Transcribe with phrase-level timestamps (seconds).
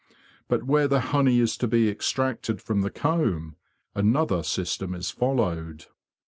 [0.47, 3.55] But where the honey is to be extracted from the comb
[3.93, 5.85] another system is followed.